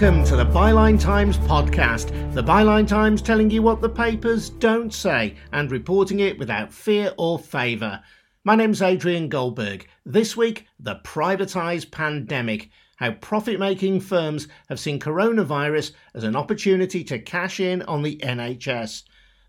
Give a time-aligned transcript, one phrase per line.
[0.00, 2.32] Welcome to the Byline Times podcast.
[2.32, 7.12] The Byline Times telling you what the papers don't say and reporting it without fear
[7.18, 8.02] or favour.
[8.42, 9.86] My name's Adrian Goldberg.
[10.06, 12.70] This week, the privatised pandemic.
[12.96, 18.16] How profit making firms have seen coronavirus as an opportunity to cash in on the
[18.22, 19.02] NHS.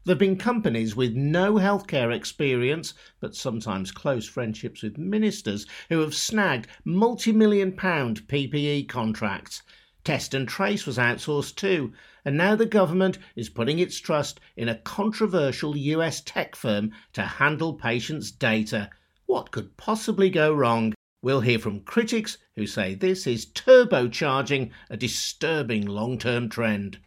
[0.03, 5.99] There have been companies with no healthcare experience, but sometimes close friendships with ministers, who
[5.99, 9.61] have snagged multi million pound PPE contracts.
[10.03, 11.93] Test and Trace was outsourced too,
[12.25, 17.21] and now the government is putting its trust in a controversial US tech firm to
[17.21, 18.89] handle patients' data.
[19.27, 20.93] What could possibly go wrong?
[21.21, 26.99] We'll hear from critics who say this is turbocharging a disturbing long term trend.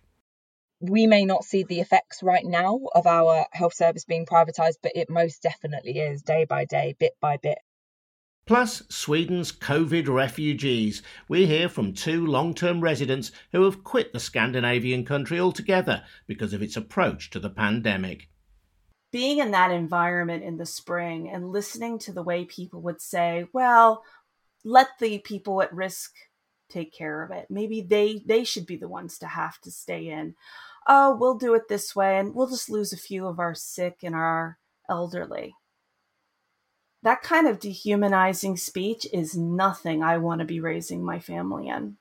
[0.81, 4.93] We may not see the effects right now of our health service being privatised, but
[4.95, 7.59] it most definitely is day by day, bit by bit.
[8.47, 11.03] Plus, Sweden's COVID refugees.
[11.29, 16.53] We hear from two long term residents who have quit the Scandinavian country altogether because
[16.53, 18.29] of its approach to the pandemic.
[19.11, 23.47] Being in that environment in the spring and listening to the way people would say,
[23.55, 24.03] well,
[24.63, 26.13] let the people at risk
[26.69, 27.47] take care of it.
[27.49, 30.35] Maybe they they should be the ones to have to stay in.
[30.87, 34.01] Oh, we'll do it this way and we'll just lose a few of our sick
[34.03, 35.55] and our elderly
[37.05, 41.97] that kind of dehumanizing speech is nothing I want to be raising my family in.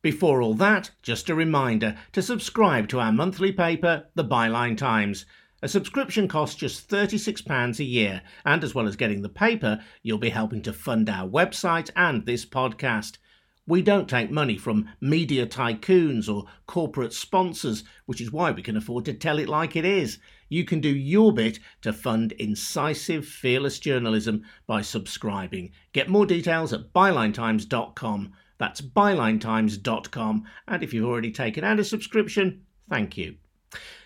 [0.00, 5.26] Before all that, just a reminder to subscribe to our monthly paper, The Byline Times.
[5.62, 10.18] A subscription costs just £36 a year, and as well as getting the paper, you'll
[10.18, 13.18] be helping to fund our website and this podcast.
[13.66, 18.76] We don't take money from media tycoons or corporate sponsors, which is why we can
[18.76, 20.18] afford to tell it like it is.
[20.54, 25.72] You can do your bit to fund incisive, fearless journalism by subscribing.
[25.92, 28.32] Get more details at bylinetimes.com.
[28.58, 30.44] That's bylinetimes.com.
[30.68, 33.34] And if you've already taken out a subscription, thank you.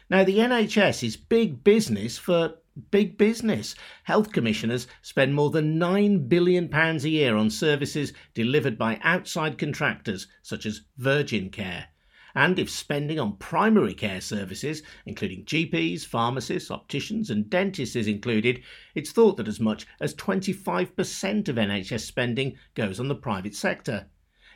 [0.08, 2.54] Now, the NHS is big business for
[2.90, 3.74] big business.
[4.04, 10.28] Health commissioners spend more than £9 billion a year on services delivered by outside contractors
[10.40, 11.88] such as Virgin Care.
[12.34, 18.62] And if spending on primary care services, including GPs, pharmacists, opticians, and dentists, is included,
[18.94, 24.08] it's thought that as much as 25% of NHS spending goes on the private sector.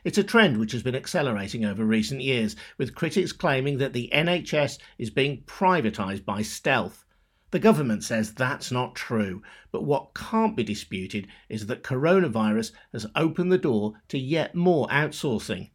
[0.03, 4.09] It's a trend which has been accelerating over recent years, with critics claiming that the
[4.13, 7.05] NHS is being privatised by stealth.
[7.51, 9.41] The government says that's not true,
[9.71, 14.87] but what can't be disputed is that coronavirus has opened the door to yet more
[14.87, 15.69] outsourcing.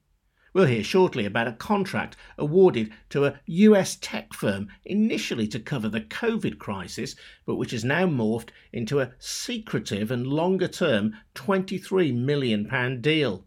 [0.59, 5.89] We'll hear shortly about a contract awarded to a US tech firm initially to cover
[5.89, 7.15] the COVID crisis,
[7.47, 13.47] but which has now morphed into a secretive and longer term £23 million deal.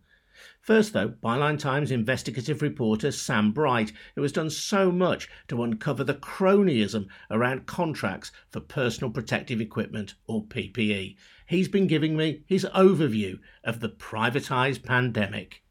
[0.61, 6.05] First, though, Byline Times investigative reporter Sam Bright, who has done so much to uncover
[6.05, 11.17] the cronyism around contracts for personal protective equipment or PPE.
[11.45, 15.61] He's been giving me his overview of the privatised pandemic.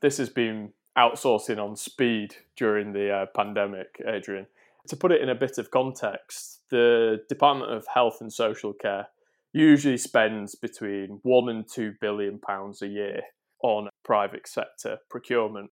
[0.00, 4.46] This has been outsourcing on speed during the uh, pandemic, Adrian.
[4.88, 9.08] To put it in a bit of context, the Department of Health and Social Care
[9.52, 13.22] usually spends between one and two billion pounds a year
[13.62, 15.70] on private sector procurement.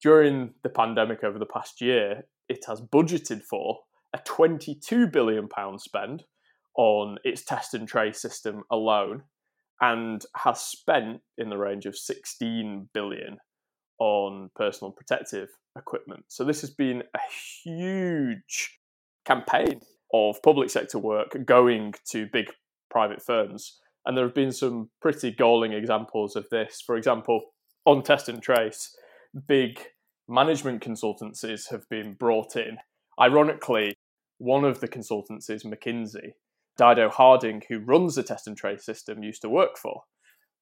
[0.00, 3.80] During the pandemic over the past year, it has budgeted for
[4.14, 6.24] a 22 billion pound spend
[6.74, 9.24] on its test and trace system alone
[9.80, 13.38] and has spent in the range of 16 billion
[13.98, 16.24] on personal protective equipment.
[16.28, 17.20] So this has been a
[17.64, 18.78] huge
[19.24, 19.80] campaign
[20.12, 22.50] of public sector work going to big
[22.90, 23.78] private firms.
[24.06, 26.80] And there have been some pretty galling examples of this.
[26.84, 27.42] For example,
[27.84, 28.96] on Test and Trace,
[29.46, 29.80] big
[30.28, 32.78] management consultancies have been brought in.
[33.20, 33.94] Ironically,
[34.38, 36.32] one of the consultancies, McKinsey,
[36.78, 40.04] Dido Harding, who runs the Test and Trace system, used to work for.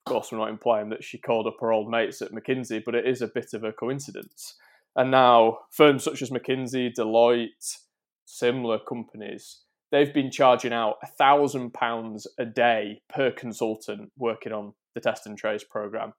[0.06, 3.06] Course, we're not implying that she called up her old mates at McKinsey, but it
[3.06, 4.54] is a bit of a coincidence.
[4.94, 7.78] And now, firms such as McKinsey, Deloitte,
[8.24, 14.72] similar companies they've been charging out a thousand pounds a day per consultant working on
[14.94, 16.12] the test and trace program.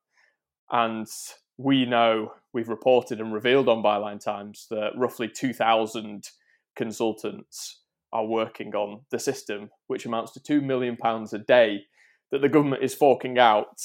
[0.71, 1.07] And
[1.57, 6.29] we know we've reported and revealed on Byline Times that roughly 2,000
[6.75, 7.81] consultants
[8.13, 11.81] are working on the system, which amounts to £2 million a day
[12.31, 13.79] that the government is forking out.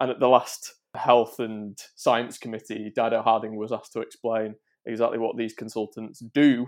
[0.00, 4.54] And at the last Health and Science Committee, Dido Harding was asked to explain
[4.84, 6.66] exactly what these consultants do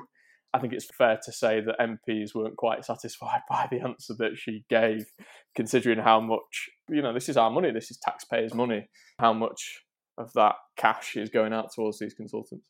[0.55, 4.37] I think it's fair to say that MPs weren't quite satisfied by the answer that
[4.37, 5.05] she gave,
[5.57, 8.87] considering how much, you know, this is our money, this is taxpayers' money,
[9.19, 9.81] how much
[10.17, 12.65] of that cash is going out towards these consultants.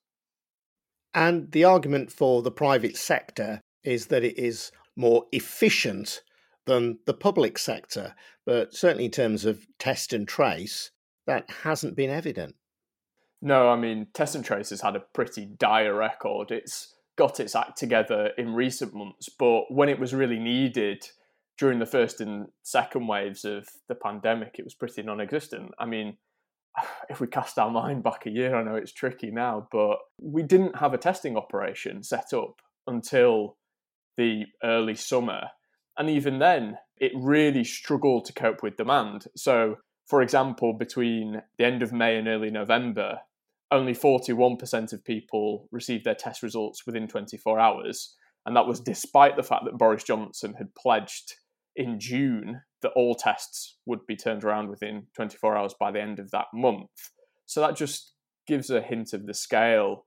[1.12, 6.22] And the argument for the private sector is that it is more efficient
[6.66, 8.14] than the public sector.
[8.46, 10.90] But certainly in terms of test and trace,
[11.26, 12.54] that hasn't been evident.
[13.40, 16.50] No, I mean, test and trace has had a pretty dire record.
[16.50, 21.06] It's got its act together in recent months, but when it was really needed
[21.58, 25.72] during the first and second waves of the pandemic, it was pretty non existent.
[25.78, 26.16] I mean,
[27.08, 30.42] if we cast our mind back a year, I know it's tricky now, but we
[30.42, 33.56] didn't have a testing operation set up until
[34.16, 35.48] the early summer.
[35.96, 39.26] And even then, it really struggled to cope with demand.
[39.36, 39.76] So,
[40.06, 43.20] for example, between the end of May and early November,
[43.70, 48.14] only 41% of people received their test results within 24 hours.
[48.46, 51.34] And that was despite the fact that Boris Johnson had pledged
[51.76, 56.18] in June that all tests would be turned around within 24 hours by the end
[56.18, 56.90] of that month.
[57.46, 58.12] So that just
[58.46, 60.06] gives a hint of the scale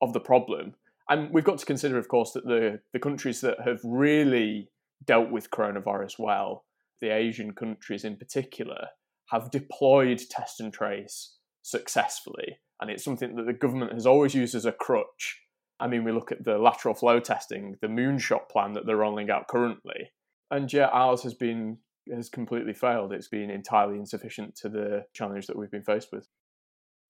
[0.00, 0.74] of the problem.
[1.08, 4.70] And we've got to consider, of course, that the, the countries that have really
[5.04, 6.64] dealt with coronavirus well,
[7.00, 8.88] the Asian countries in particular,
[9.30, 12.58] have deployed test and trace successfully.
[12.80, 15.40] And it's something that the government has always used as a crutch.
[15.80, 19.30] I mean, we look at the lateral flow testing, the moonshot plan that they're rolling
[19.30, 20.10] out currently
[20.54, 21.78] and yet ours has been
[22.12, 23.12] has completely failed.
[23.12, 26.28] It's been entirely insufficient to the challenge that we've been faced with.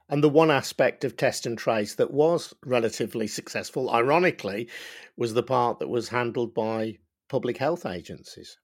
[0.09, 4.69] And the one aspect of test and trace that was relatively successful, ironically,
[5.17, 6.99] was the part that was handled by
[7.35, 8.59] public health agencies.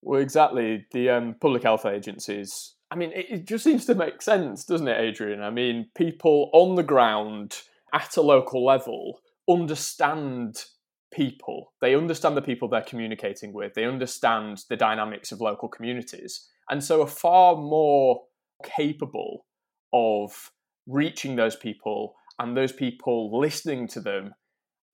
[0.00, 0.86] Well, exactly.
[0.92, 4.86] The um, public health agencies, I mean, it, it just seems to make sense, doesn't
[4.86, 5.42] it, Adrian?
[5.42, 7.56] I mean, people on the ground
[7.92, 9.18] at a local level
[9.50, 10.66] understand
[11.12, 11.72] people.
[11.80, 13.74] They understand the people they're communicating with.
[13.74, 16.48] They understand the dynamics of local communities.
[16.70, 18.20] And so are far more
[18.62, 19.46] capable
[19.92, 20.52] of
[20.86, 24.34] reaching those people and those people listening to them,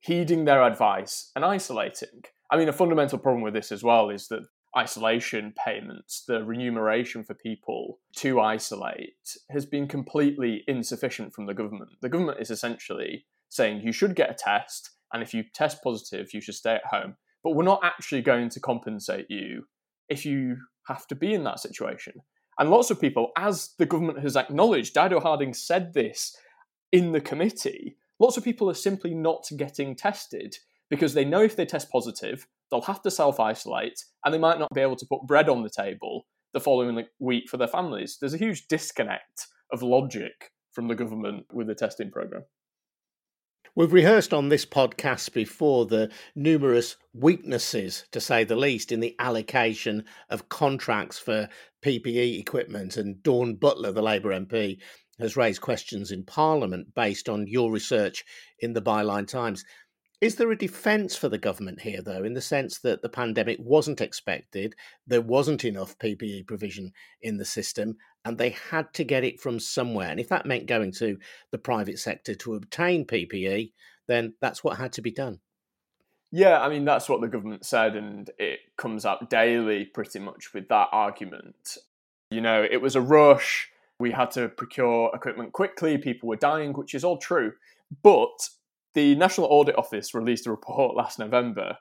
[0.00, 2.22] heeding their advice and isolating.
[2.50, 4.46] I mean, a fundamental problem with this as well is that
[4.76, 11.92] isolation payments, the remuneration for people to isolate, has been completely insufficient from the government.
[12.00, 16.34] The government is essentially saying you should get a test and if you test positive,
[16.34, 17.16] you should stay at home.
[17.42, 19.66] But we're not actually going to compensate you
[20.08, 20.56] if you
[20.88, 22.14] have to be in that situation.
[22.58, 26.36] And lots of people, as the government has acknowledged, Dido Harding said this
[26.92, 30.56] in the committee, lots of people are simply not getting tested
[30.94, 34.58] because they know if they test positive, they'll have to self isolate and they might
[34.58, 38.18] not be able to put bread on the table the following week for their families.
[38.20, 42.44] There's a huge disconnect of logic from the government with the testing program.
[43.76, 49.16] We've rehearsed on this podcast before the numerous weaknesses, to say the least, in the
[49.18, 51.48] allocation of contracts for
[51.84, 52.96] PPE equipment.
[52.96, 54.78] And Dawn Butler, the Labour MP,
[55.18, 58.24] has raised questions in Parliament based on your research
[58.60, 59.64] in the Byline Times.
[60.24, 63.58] Is there a defence for the government here, though, in the sense that the pandemic
[63.60, 64.74] wasn't expected,
[65.06, 69.60] there wasn't enough PPE provision in the system, and they had to get it from
[69.60, 70.08] somewhere?
[70.08, 71.18] And if that meant going to
[71.50, 73.72] the private sector to obtain PPE,
[74.08, 75.40] then that's what had to be done.
[76.32, 80.54] Yeah, I mean, that's what the government said, and it comes up daily pretty much
[80.54, 81.76] with that argument.
[82.30, 83.68] You know, it was a rush.
[84.00, 85.98] We had to procure equipment quickly.
[85.98, 87.52] People were dying, which is all true.
[88.02, 88.48] But
[88.94, 91.76] the National Audit Office released a report last November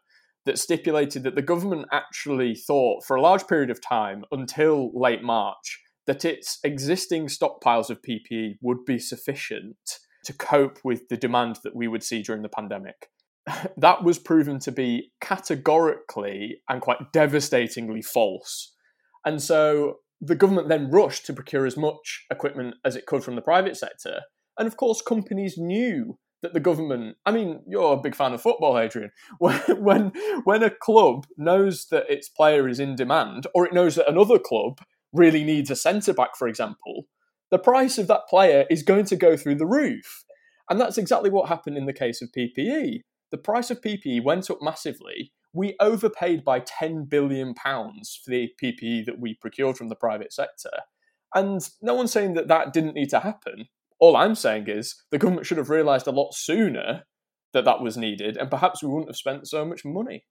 [0.46, 5.24] that stipulated that the government actually thought for a large period of time until late
[5.24, 9.78] March that its existing stockpiles of PPE would be sufficient
[10.26, 13.10] to cope with the demand that we would see during the pandemic.
[13.78, 18.74] that was proven to be categorically and quite devastatingly false.
[19.26, 23.36] And so the government then rushed to procure as much equipment as it could from
[23.36, 24.22] the private sector.
[24.58, 28.42] And of course, companies knew that the government i mean you're a big fan of
[28.42, 29.12] football adrian.
[29.40, 30.12] When when
[30.44, 34.38] when a club knows that its player is in demand or it knows that another
[34.38, 34.80] club
[35.12, 37.08] really needs a centre back for example
[37.50, 40.24] the price of that player is going to go through the roof.
[40.72, 43.02] And that's exactly what happened in the case of ppe
[43.34, 45.34] the price of ppe went up massively.
[45.54, 50.32] We overpaid by 10 billion pounds for the ppe that we procured from the private
[50.32, 50.70] sector.
[51.34, 53.70] And no one's saying that that didn't need to happen
[54.04, 57.04] all I'm saying is the government should have realised a lot sooner
[57.54, 60.26] that that was needed, and perhaps we wouldn't have spent so much money.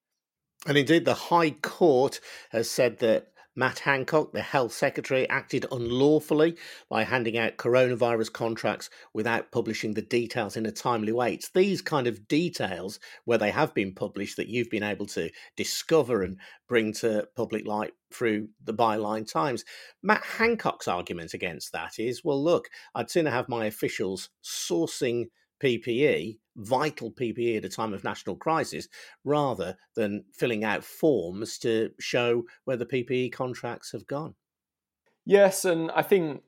[0.66, 6.56] And indeed, the High Court has said that Matt Hancock, the health secretary, acted unlawfully
[6.88, 11.34] by handing out coronavirus contracts without publishing the details in a timely way.
[11.34, 15.30] It's these kind of details where they have been published that you've been able to
[15.56, 19.64] discover and bring to public light through the byline times.
[20.02, 25.26] Matt Hancock's argument against that is well, look, I'd sooner have my officials sourcing
[25.62, 28.88] PPE, vital PPE at a time of national crisis,
[29.24, 34.34] rather than filling out forms to show where the PPE contracts have gone.
[35.24, 36.42] Yes, and I think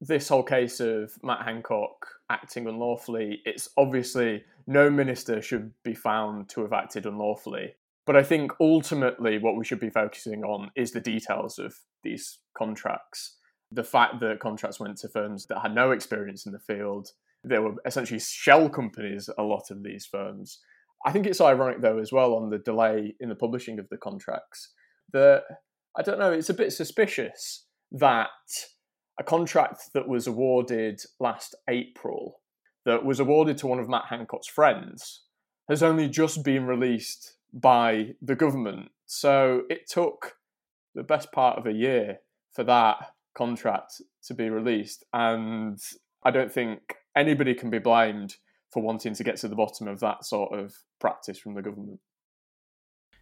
[0.00, 6.48] this whole case of Matt Hancock acting unlawfully, it's obviously no minister should be found
[6.50, 7.74] to have acted unlawfully.
[8.06, 12.38] But I think ultimately what we should be focusing on is the details of these
[12.56, 13.36] contracts.
[13.70, 17.10] The fact that contracts went to firms that had no experience in the field,
[17.42, 20.58] there were essentially shell companies, a lot of these firms.
[21.06, 23.96] I think it's ironic, though, as well, on the delay in the publishing of the
[23.96, 24.72] contracts,
[25.12, 25.44] that
[25.96, 28.28] I don't know, it's a bit suspicious that
[29.18, 32.40] a contract that was awarded last April,
[32.84, 35.22] that was awarded to one of Matt Hancock's friends,
[35.68, 38.90] has only just been released by the government.
[39.06, 40.36] So it took
[40.94, 42.18] the best part of a year
[42.52, 42.96] for that
[43.36, 45.04] contract to be released.
[45.12, 45.78] And
[46.24, 48.36] I don't think anybody can be blamed
[48.72, 52.00] for wanting to get to the bottom of that sort of practice from the government.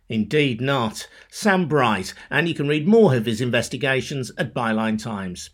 [0.08, 1.08] Indeed not.
[1.30, 5.50] Sam Bright, and you can read more of his investigations at Byline Times.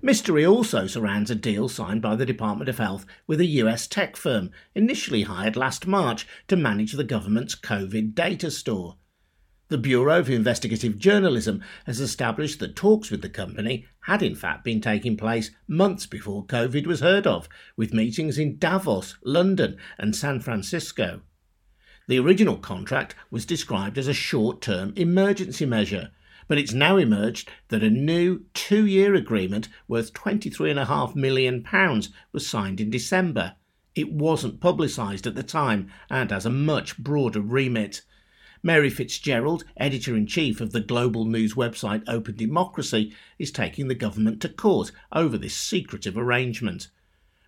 [0.00, 4.16] Mystery also surrounds a deal signed by the Department of Health with a US tech
[4.16, 8.96] firm, initially hired last March to manage the government's COVID data store.
[9.68, 14.62] The Bureau of Investigative Journalism has established that talks with the company had in fact
[14.62, 20.14] been taking place months before COVID was heard of, with meetings in Davos, London, and
[20.14, 21.22] San Francisco.
[22.06, 26.12] The original contract was described as a short term emergency measure,
[26.46, 31.66] but it's now emerged that a new two year agreement worth £23.5 million
[32.30, 33.56] was signed in December.
[33.96, 38.02] It wasn't publicised at the time and has a much broader remit.
[38.62, 43.94] Mary Fitzgerald, editor in chief of the global news website Open Democracy, is taking the
[43.94, 46.88] government to court over this secretive arrangement.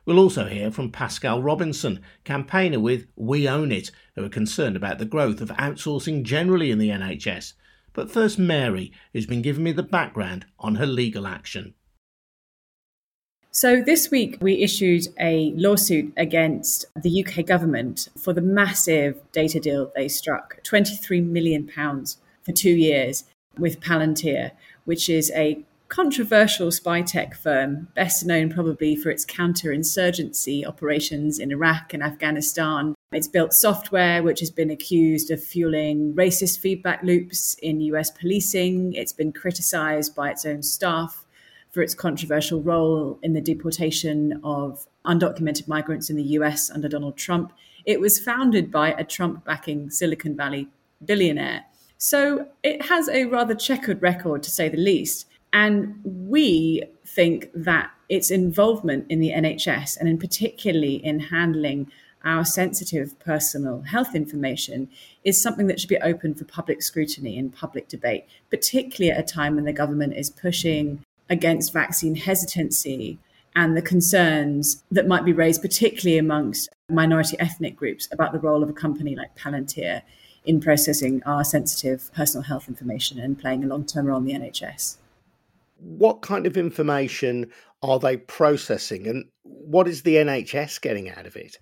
[0.04, 4.98] We'll also hear from Pascale Robinson, campaigner with We Own It, who are concerned about
[4.98, 7.52] the growth of outsourcing generally in the NHS.
[7.92, 11.74] But first, Mary, who's been giving me the background on her legal action.
[13.50, 19.58] So, this week we issued a lawsuit against the UK government for the massive data
[19.58, 23.24] deal they struck £23 million for two years
[23.58, 24.52] with Palantir,
[24.84, 31.50] which is a controversial spy tech firm, best known probably for its counterinsurgency operations in
[31.50, 32.94] Iraq and Afghanistan.
[33.12, 38.92] It's built software which has been accused of fueling racist feedback loops in US policing.
[38.92, 41.24] It's been criticized by its own staff
[41.70, 47.16] for its controversial role in the deportation of undocumented migrants in the US under Donald
[47.16, 47.52] Trump.
[47.84, 50.68] It was founded by a Trump backing Silicon Valley
[51.04, 51.64] billionaire.
[51.96, 55.26] So it has a rather checkered record, to say the least.
[55.52, 61.90] And we think that its involvement in the NHS, and in particularly in handling
[62.24, 64.88] our sensitive personal health information,
[65.24, 69.34] is something that should be open for public scrutiny and public debate, particularly at a
[69.34, 73.18] time when the government is pushing against vaccine hesitancy
[73.54, 78.62] and the concerns that might be raised, particularly amongst minority ethnic groups, about the role
[78.62, 80.02] of a company like Palantir
[80.44, 84.32] in processing our sensitive personal health information and playing a long term role in the
[84.32, 84.96] NHS.
[85.78, 87.50] What kind of information
[87.82, 91.58] are they processing and what is the NHS getting out of it?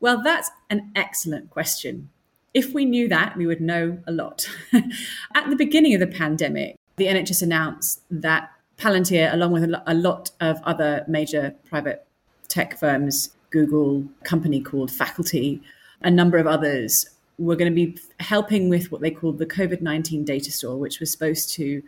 [0.00, 2.10] Well, that's an excellent question.
[2.54, 4.48] If we knew that, we would know a lot.
[5.34, 10.30] At the beginning of the pandemic, the NHS announced that Palantir, along with a lot
[10.40, 12.06] of other major private
[12.48, 15.60] tech firms, Google, company called Faculty,
[16.00, 19.82] a number of others, were going to be helping with what they called the COVID
[19.82, 21.82] 19 data store, which was supposed to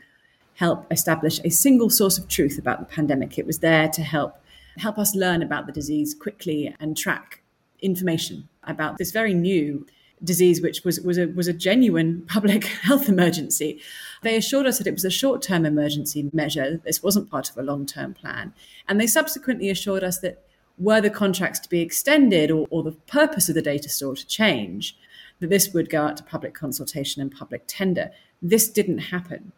[0.54, 3.38] help establish a single source of truth about the pandemic.
[3.38, 4.36] It was there to help
[4.76, 7.42] help us learn about the disease quickly and track
[7.80, 9.86] information about this very new
[10.24, 13.80] disease, which was, was, a, was a genuine public health emergency.
[14.22, 16.80] They assured us that it was a short term emergency measure.
[16.84, 18.54] This wasn't part of a long term plan.
[18.88, 20.44] And they subsequently assured us that
[20.78, 24.26] were the contracts to be extended or, or the purpose of the data store to
[24.26, 24.96] change,
[25.40, 28.10] that this would go out to public consultation and public tender.
[28.40, 29.52] This didn't happen.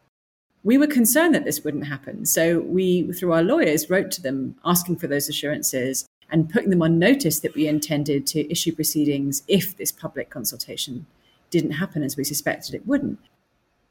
[0.63, 2.25] We were concerned that this wouldn't happen.
[2.25, 6.83] So we, through our lawyers, wrote to them asking for those assurances and putting them
[6.83, 11.07] on notice that we intended to issue proceedings if this public consultation
[11.51, 13.19] didn't happen as we suspected it wouldn't.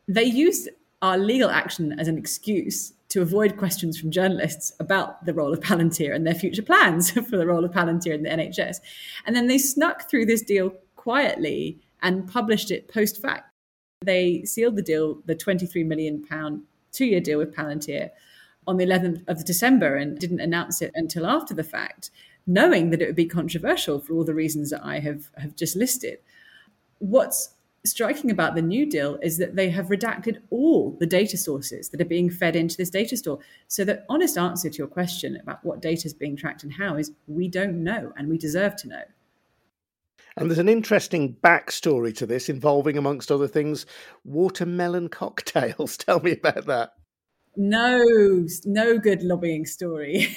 [0.08, 0.70] They used
[1.02, 5.60] our legal action as an excuse to avoid questions from journalists about the role of
[5.60, 8.78] Palantir and their future plans for the role of Palantir in the NHS.
[9.25, 13.52] And then they snuck through this deal quietly and published it post fact.
[14.02, 18.10] They sealed the deal, the 23 million pound two year deal with Palantir
[18.67, 22.10] on the 11th of December and didn't announce it until after the fact,
[22.46, 25.75] knowing that it would be controversial for all the reasons that I have, have just
[25.75, 26.20] listed.
[27.00, 27.55] What's
[27.86, 32.00] striking about the new deal is that they have redacted all the data sources that
[32.00, 33.39] are being fed into this data store.
[33.67, 36.96] So the honest answer to your question about what data is being tracked and how
[36.96, 39.03] is we don't know and we deserve to know.
[40.36, 43.86] And there's an interesting backstory to this involving, amongst other things,
[44.24, 45.98] watermelon cocktails.
[45.98, 46.93] Tell me about that.
[47.56, 50.36] No, no good lobbying story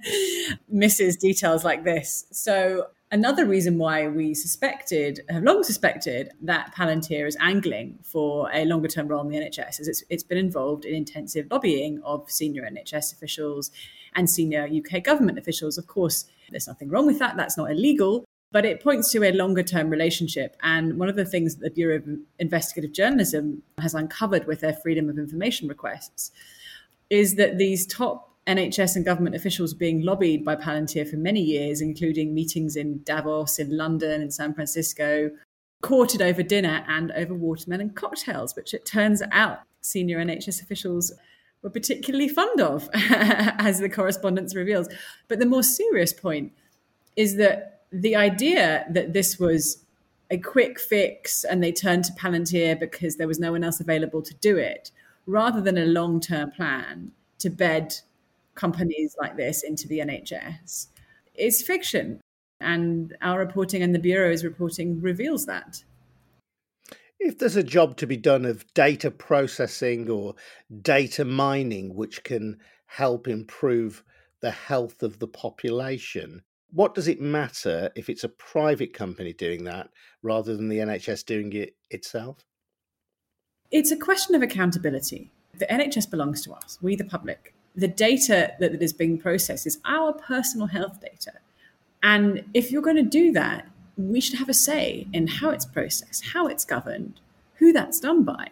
[0.68, 2.24] misses details like this.
[2.32, 8.64] So Another reason why we suspected, have long suspected, that Palantir is angling for a
[8.64, 12.28] longer term role in the NHS is it's, it's been involved in intensive lobbying of
[12.28, 13.70] senior NHS officials
[14.16, 15.78] and senior UK government officials.
[15.78, 19.32] Of course, there's nothing wrong with that, that's not illegal, but it points to a
[19.32, 20.56] longer term relationship.
[20.62, 24.74] And one of the things that the Bureau of Investigative Journalism has uncovered with their
[24.74, 26.30] freedom of information requests
[27.10, 31.80] is that these top NHS and government officials being lobbied by Palantir for many years,
[31.80, 35.30] including meetings in Davos, in London, in San Francisco,
[35.82, 41.12] courted over dinner and over watermelon cocktails, which it turns out senior NHS officials
[41.62, 44.88] were particularly fond of, as the correspondence reveals.
[45.28, 46.52] But the more serious point
[47.16, 49.84] is that the idea that this was
[50.30, 54.22] a quick fix and they turned to Palantir because there was no one else available
[54.22, 54.90] to do it,
[55.26, 57.94] rather than a long term plan to bed
[58.54, 60.88] companies like this into the NHS
[61.34, 62.20] is fiction.
[62.60, 65.84] And our reporting and the Bureau's reporting reveals that.
[67.20, 70.34] If there's a job to be done of data processing or
[70.82, 74.02] data mining, which can help improve
[74.40, 79.64] the health of the population, what does it matter if it's a private company doing
[79.64, 79.90] that
[80.22, 82.44] rather than the NHS doing it itself?
[83.70, 85.32] It's a question of accountability.
[85.58, 89.78] The NHS belongs to us, we the public the data that is being processed is
[89.84, 91.32] our personal health data.
[92.02, 95.66] And if you're going to do that, we should have a say in how it's
[95.66, 97.20] processed, how it's governed,
[97.56, 98.48] who that's done by.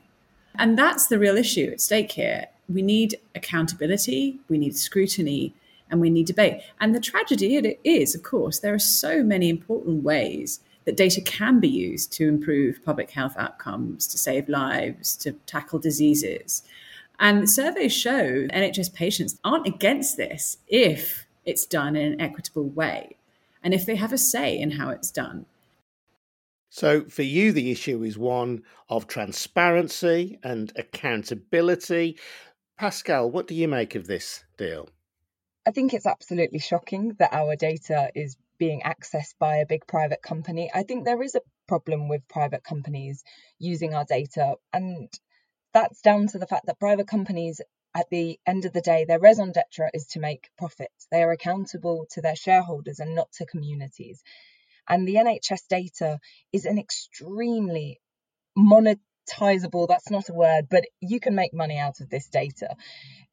[0.57, 2.47] And that's the real issue at stake here.
[2.69, 5.55] We need accountability, we need scrutiny,
[5.95, 6.61] and we need debate.
[6.81, 11.21] And the tragedy it is, of course, there are so many important ways that data
[11.21, 16.65] can be used to improve public health outcomes, to save lives, to tackle diseases.
[17.21, 23.15] And surveys show NHS patients aren't against this if it's done in an equitable way
[23.63, 25.47] and if they have a say in how it's done.
[26.71, 32.19] So, for you, the issue is one of transparency and accountability.
[32.81, 34.89] Pascale, what do you make of this deal?
[35.67, 40.23] I think it's absolutely shocking that our data is being accessed by a big private
[40.23, 40.71] company.
[40.75, 43.25] I think there is a problem with private companies
[43.59, 44.57] using our data.
[44.73, 45.09] And
[45.73, 47.61] that's down to the fact that private companies
[47.95, 51.07] at the end of the day, their raison d'etre is to make profits.
[51.11, 54.23] They are accountable to their shareholders and not to communities.
[54.89, 56.19] And the NHS data
[56.53, 58.01] is an extremely
[59.25, 62.75] monetizable, that's not a word, but you can make money out of this data.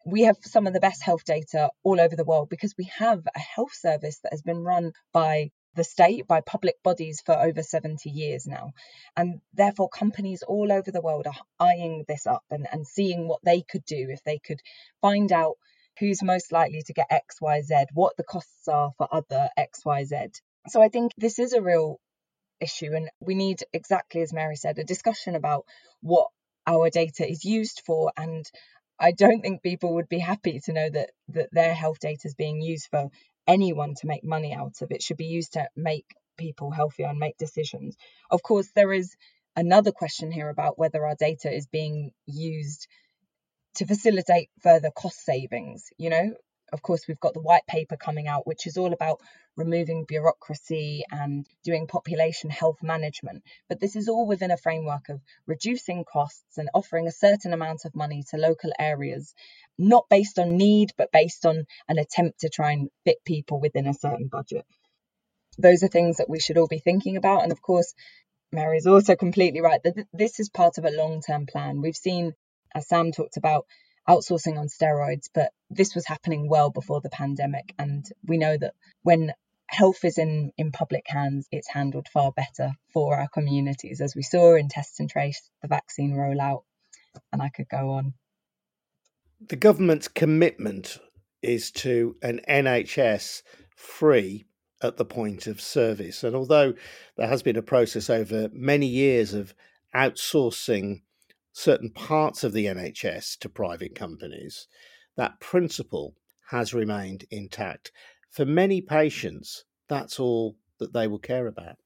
[0.06, 3.22] We have some of the best health data all over the world because we have
[3.36, 7.64] a health service that has been run by the state by public bodies for over
[7.64, 8.72] 70 years now.
[9.16, 13.42] And therefore, companies all over the world are eyeing this up and, and seeing what
[13.44, 14.60] they could do if they could
[15.02, 15.56] find out
[16.00, 20.42] who's most likely to get XYZ, what the costs are for other XYZ.
[20.68, 22.00] So I think this is a real
[22.62, 25.66] issue, and we need, exactly as Mary said, a discussion about
[26.02, 26.28] what
[26.68, 28.46] our data is used for and
[29.02, 32.36] I don't think people would be happy to know that that their health data is
[32.36, 33.10] being used for
[33.48, 34.92] anyone to make money out of.
[34.92, 36.06] It should be used to make
[36.38, 37.96] people healthier and make decisions.
[38.30, 39.16] Of course, there is
[39.56, 42.88] another question here about whether our data is being used
[43.76, 45.86] to facilitate further cost savings.
[45.98, 46.34] You know,
[46.72, 49.20] of course, we've got the white paper coming out, which is all about
[49.58, 53.44] removing bureaucracy and doing population health management.
[53.68, 57.86] But this is all within a framework of reducing costs and offering a certain amount
[57.86, 59.34] of money to local areas
[59.78, 63.88] not based on need, but based on an attempt to try and fit people within
[63.88, 64.66] a certain budget.
[65.58, 67.44] Those are things that we should all be thinking about.
[67.44, 67.94] And of course,
[68.52, 71.82] Mary is also completely right that this is part of a long term plan.
[71.82, 72.34] We've seen,
[72.74, 73.66] as Sam talked about,
[74.08, 77.74] outsourcing on steroids, but this was happening well before the pandemic.
[77.78, 79.34] And we know that when
[79.68, 84.22] health is in, in public hands, it's handled far better for our communities, as we
[84.22, 86.64] saw in test and trace, the vaccine rollout,
[87.32, 88.14] and I could go on.
[89.48, 91.00] The government's commitment
[91.42, 93.42] is to an NHS
[93.76, 94.46] free
[94.84, 96.24] at the point of service.
[96.24, 96.74] And although
[97.18, 99.54] there has been a process over many years of
[99.96, 101.02] outsourcing
[101.54, 104.68] certain parts of the NHS to private companies,
[105.18, 106.16] that principle
[106.50, 107.92] has remained intact.
[108.30, 111.78] For many patients, that's all that they will care about.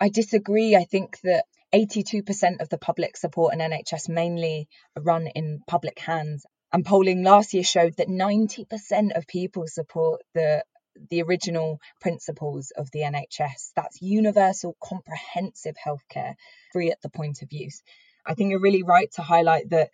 [0.00, 0.74] I disagree.
[0.74, 6.44] I think that 82% of the public support an NHS mainly run in public hands.
[6.72, 10.64] And polling last year showed that 90% of people support the
[11.10, 13.72] the original principles of the NHS.
[13.74, 16.34] That's universal, comprehensive healthcare,
[16.72, 17.82] free at the point of use.
[18.24, 19.90] I think you're really right to highlight that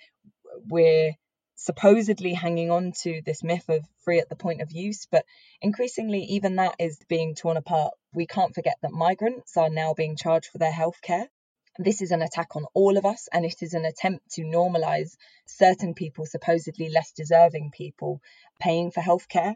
[0.69, 1.13] we're
[1.55, 5.25] supposedly hanging on to this myth of free at the point of use, but
[5.61, 7.95] increasingly, even that is being torn apart.
[8.13, 11.27] We can't forget that migrants are now being charged for their healthcare.
[11.79, 15.17] This is an attack on all of us, and it is an attempt to normalize
[15.47, 18.21] certain people, supposedly less deserving people,
[18.61, 19.55] paying for healthcare.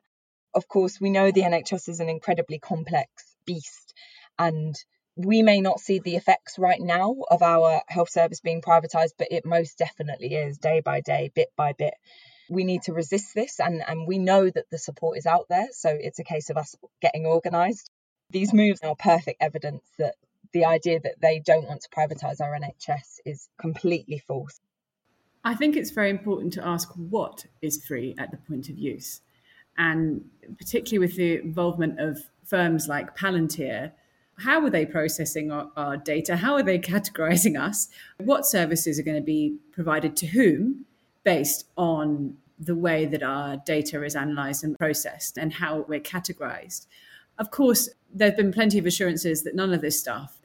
[0.54, 3.94] Of course, we know the NHS is an incredibly complex beast,
[4.38, 4.74] and
[5.16, 9.28] we may not see the effects right now of our health service being privatized, but
[9.30, 11.94] it most definitely is day by day, bit by bit.
[12.48, 15.68] We need to resist this, and, and we know that the support is out there.
[15.72, 17.90] So it's a case of us getting organized.
[18.30, 20.14] These moves are perfect evidence that
[20.52, 24.60] the idea that they don't want to privatize our NHS is completely false.
[25.44, 29.20] I think it's very important to ask what is free at the point of use.
[29.76, 30.26] And
[30.58, 33.92] particularly with the involvement of firms like Palantir,
[34.42, 36.36] how are they processing our, our, data?
[36.36, 37.88] How are they categorizing us?
[38.18, 40.86] What services are going to be provided to whom
[41.24, 46.86] based on the way that our data is analyzed and processed and how we're categorized?
[47.38, 50.38] Of course, there have been plenty of assurances that none of this stuff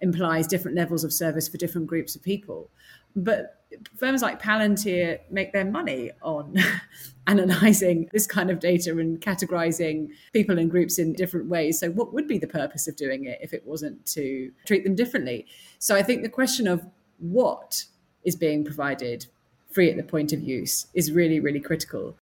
[0.00, 2.70] implies different levels of service for different groups of people.
[3.14, 3.62] But
[3.98, 6.56] firms like Palantir make their money on
[7.26, 11.78] analyzing this kind of data and categorizing people and groups in different ways.
[11.78, 14.94] So, what would be the purpose of doing it if it wasn't to treat them
[14.94, 15.46] differently?
[15.78, 16.86] So, I think the question of
[17.18, 17.84] what
[18.24, 19.26] is being provided
[19.70, 22.16] free at the point of use is really, really critical.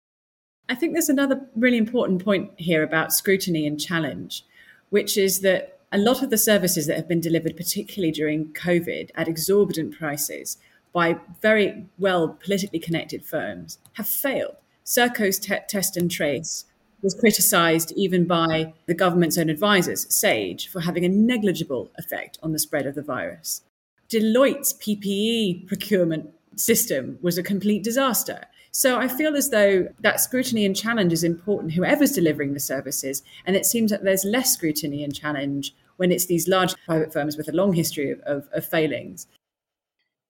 [0.67, 4.45] I think there's another really important point here about scrutiny and challenge,
[4.91, 9.09] which is that a lot of the services that have been delivered, particularly during COVID,
[9.15, 10.57] at exorbitant prices
[10.93, 14.55] by very well politically connected firms have failed.
[14.83, 16.65] Serco's te- test and trace
[17.01, 22.51] was criticised even by the government's own advisors, SAGE, for having a negligible effect on
[22.51, 23.61] the spread of the virus.
[24.09, 28.45] Deloitte's PPE procurement system was a complete disaster.
[28.71, 33.23] So I feel as though that scrutiny and challenge is important, whoever's delivering the services.
[33.45, 37.37] And it seems that there's less scrutiny and challenge when it's these large private firms
[37.37, 39.27] with a long history of, of, of failings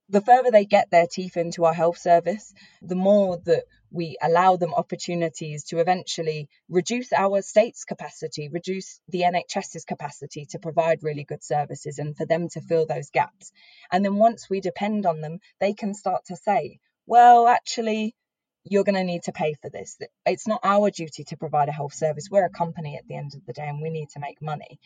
[0.10, 4.56] the further they get their teeth into our health service, the more that we allow
[4.56, 11.24] them opportunities to eventually reduce our state's capacity, reduce the NHS's capacity to provide really
[11.24, 13.52] good services and for them to fill those gaps.
[13.92, 18.16] And then once we depend on them, they can start to say, well, actually,
[18.64, 19.98] you're going to need to pay for this.
[20.26, 22.30] It's not our duty to provide a health service.
[22.30, 24.80] We're a company at the end of the day and we need to make money.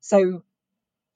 [0.00, 0.42] So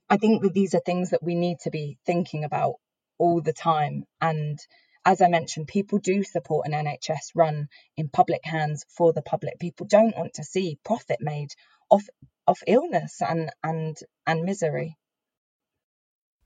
[0.08, 2.76] I think that these are things that we need to be thinking about
[3.18, 4.04] all the time.
[4.20, 4.59] And
[5.04, 9.59] as I mentioned, people do support an NHS run in public hands for the public.
[9.59, 11.50] People don't want to see profit made
[11.90, 12.07] off
[12.46, 14.96] of illness and and and misery.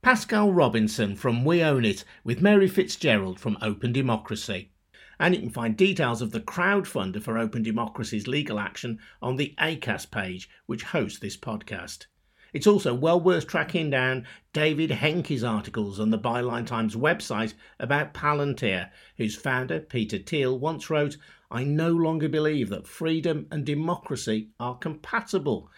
[0.02, 4.72] Pascale Robinson from We Own It with Mary Fitzgerald from Open Democracy.
[5.20, 9.54] And you can find details of the crowdfunder for Open Democracy's legal action on the
[9.60, 12.06] Acast page, which hosts this podcast.
[12.52, 18.12] It's also well worth tracking down David Hencke's articles on the Byline Times website about
[18.12, 21.16] Palantir, whose founder, Peter Thiel, once wrote,
[21.50, 25.70] I no longer believe that freedom and democracy are compatible.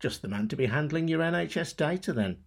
[0.00, 2.38] Just the man to be handling your NHS data then.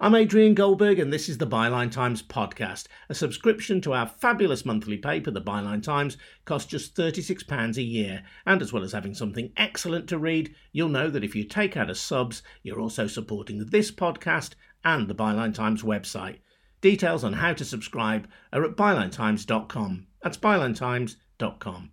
[0.00, 2.86] I'm Adrian Goldberg, and this is the Byline Times podcast.
[3.08, 8.22] A subscription to our fabulous monthly paper, the Byline Times, costs just £36 a year.
[8.46, 11.76] And as well as having something excellent to read, you'll know that if you take
[11.76, 16.38] out a subs, you're also supporting this podcast and the Byline Times website.
[16.80, 20.06] Details on how to subscribe are at bylinetimes.com.
[20.22, 21.90] That's bylinetimes.com.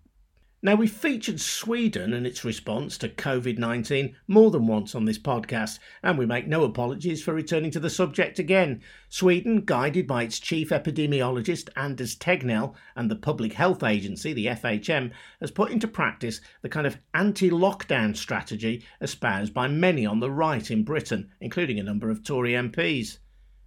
[0.64, 5.18] Now, we've featured Sweden and its response to COVID 19 more than once on this
[5.18, 8.84] podcast, and we make no apologies for returning to the subject again.
[9.10, 15.10] Sweden, guided by its chief epidemiologist Anders Tegnell and the Public Health Agency, the FHM,
[15.40, 20.30] has put into practice the kind of anti lockdown strategy espoused by many on the
[20.30, 23.18] right in Britain, including a number of Tory MPs.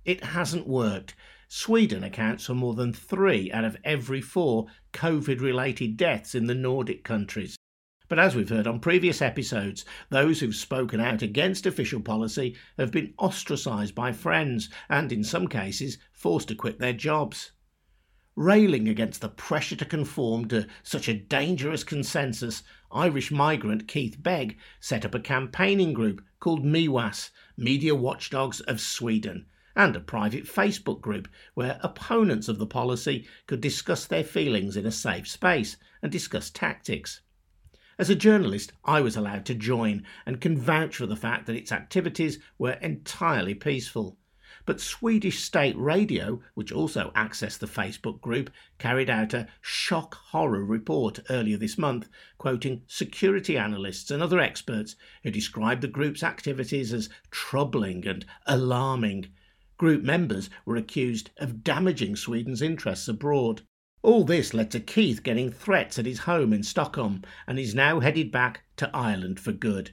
[0.04, 1.16] It hasn't worked.
[1.48, 6.54] Sweden accounts for more than three out of every four COVID related deaths in the
[6.54, 7.56] Nordic countries.
[8.06, 12.92] But as we've heard on previous episodes, those who've spoken out against official policy have
[12.92, 17.52] been ostracised by friends and, in some cases, forced to quit their jobs.
[18.36, 24.58] Railing against the pressure to conform to such a dangerous consensus, Irish migrant Keith Begg
[24.80, 31.00] set up a campaigning group called MIWAS, Media Watchdogs of Sweden, and a private Facebook
[31.00, 36.12] group where opponents of the policy could discuss their feelings in a safe space and
[36.12, 37.20] discuss tactics.
[37.98, 41.56] As a journalist, I was allowed to join and can vouch for the fact that
[41.56, 44.18] its activities were entirely peaceful.
[44.66, 50.64] But Swedish State Radio, which also accessed the Facebook group, carried out a shock horror
[50.64, 52.08] report earlier this month,
[52.38, 59.28] quoting security analysts and other experts who described the group's activities as troubling and alarming.
[59.84, 63.60] Group members were accused of damaging Sweden's interests abroad.
[64.00, 68.00] All this led to Keith getting threats at his home in Stockholm and is now
[68.00, 69.90] headed back to Ireland for good.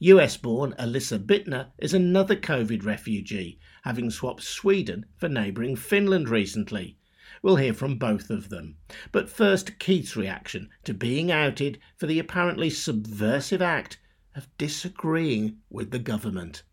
[0.00, 6.98] US born Alyssa Bittner is another COVID refugee, having swapped Sweden for neighbouring Finland recently.
[7.40, 8.78] We'll hear from both of them.
[9.12, 14.00] But first, Keith's reaction to being outed for the apparently subversive act
[14.34, 16.64] of disagreeing with the government.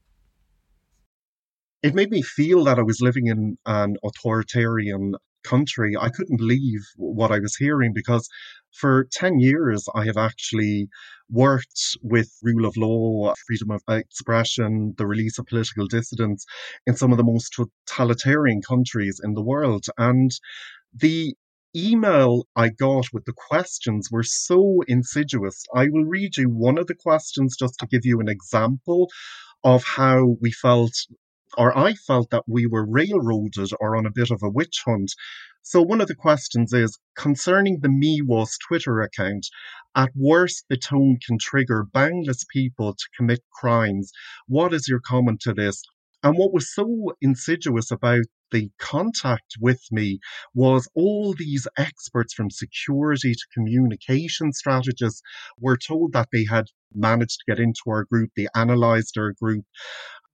[1.83, 5.13] It made me feel that I was living in an authoritarian
[5.43, 5.95] country.
[5.95, 8.27] I couldn't believe what I was hearing because
[8.71, 10.89] for 10 years I have actually
[11.29, 16.45] worked with rule of law, freedom of expression, the release of political dissidents
[16.85, 19.85] in some of the most totalitarian countries in the world.
[19.97, 20.31] And
[20.93, 21.35] the
[21.75, 25.63] email I got with the questions were so insidious.
[25.75, 29.09] I will read you one of the questions just to give you an example
[29.63, 30.93] of how we felt
[31.57, 35.13] or I felt that we were railroaded or on a bit of a witch hunt.
[35.61, 39.47] So one of the questions is concerning the Me Was Twitter account.
[39.95, 44.11] At worst, the tone can trigger boundless people to commit crimes.
[44.47, 45.83] What is your comment to this?
[46.23, 50.19] And what was so insidious about the contact with me
[50.53, 55.21] was all these experts from security to communication strategists
[55.59, 59.65] were told that they had managed to get into our group, they analyzed our group,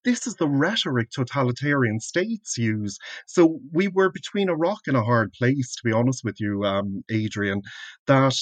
[0.06, 2.98] this is the rhetoric totalitarian states use.
[3.28, 6.64] So we were between a rock and a hard place, to be honest with you,
[6.64, 7.62] um, Adrian,
[8.08, 8.36] that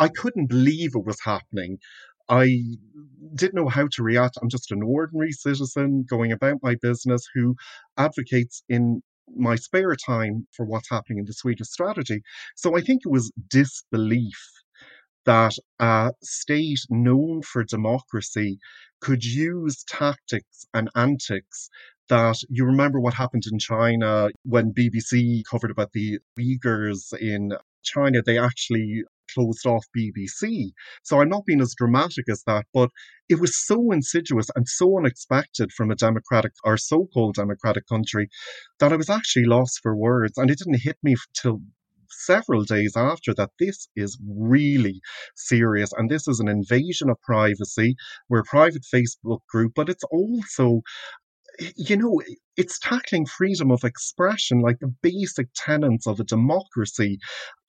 [0.00, 1.78] I couldn't believe it was happening.
[2.28, 2.62] I
[3.34, 4.38] didn't know how to react.
[4.40, 7.54] I'm just an ordinary citizen going about my business who
[7.98, 9.02] advocates in
[9.36, 12.22] my spare time for what's happening in the Swedish strategy.
[12.56, 14.38] So I think it was disbelief
[15.24, 18.58] that a state known for democracy
[19.00, 21.68] could use tactics and antics
[22.08, 28.22] that you remember what happened in China when BBC covered about the Uyghurs in China,
[28.22, 30.72] they actually closed off BBC.
[31.02, 32.90] So I'm not being as dramatic as that, but
[33.28, 38.28] it was so insidious and so unexpected from a democratic or so called democratic country
[38.80, 40.36] that I was actually lost for words.
[40.36, 41.60] And it didn't hit me till
[42.16, 45.00] several days after that this is really
[45.36, 47.96] serious and this is an invasion of privacy.
[48.28, 50.82] We're a private Facebook group, but it's also
[51.76, 52.20] you know,
[52.56, 57.18] it's tackling freedom of expression, like the basic tenets of a democracy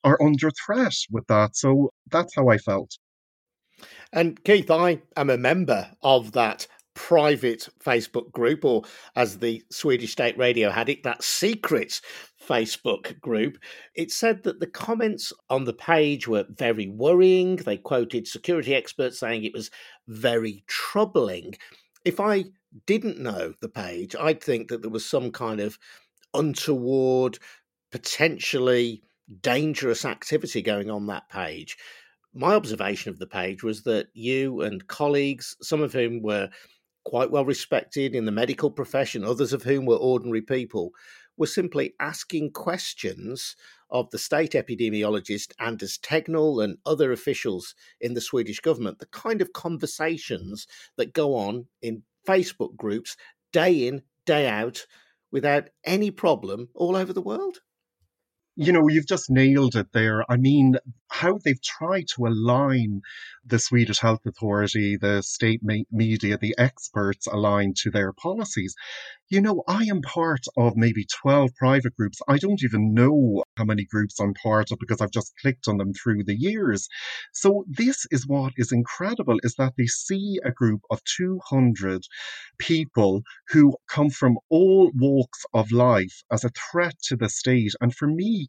[0.03, 1.55] are under threat with that.
[1.55, 2.97] So that's how I felt.
[4.13, 8.81] And Keith, I am a member of that private Facebook group, or
[9.15, 12.01] as the Swedish State Radio had it, that secret
[12.43, 13.58] Facebook group.
[13.93, 17.58] It said that the comments on the page were very worrying.
[17.58, 19.69] They quoted security experts saying it was
[20.08, 21.55] very troubling.
[22.03, 22.45] If I
[22.88, 25.77] didn't know the page, I'd think that there was some kind of
[26.34, 27.38] untoward,
[27.91, 29.03] potentially
[29.41, 31.77] dangerous activity going on that page.
[32.34, 36.49] My observation of the page was that you and colleagues, some of whom were
[37.05, 40.91] quite well respected in the medical profession, others of whom were ordinary people,
[41.37, 43.55] were simply asking questions
[43.89, 49.41] of the state epidemiologist Anders Tegnell and other officials in the Swedish government, the kind
[49.41, 53.15] of conversations that go on in Facebook groups
[53.53, 54.85] day in, day out,
[55.31, 57.59] without any problem all over the world
[58.55, 60.23] you know, you've just nailed it there.
[60.29, 60.77] I mean,
[61.09, 63.01] how they've tried to align
[63.45, 68.73] the Swedish Health Authority, the state media, the experts aligned to their policies.
[69.29, 72.19] You know, I am part of maybe 12 private groups.
[72.27, 75.77] I don't even know how many groups I'm part of because I've just clicked on
[75.77, 76.88] them through the years.
[77.33, 82.03] So this is what is incredible is that they see a group of 200
[82.59, 87.73] people who come from all walks of life as a threat to the state.
[87.81, 88.47] And for me,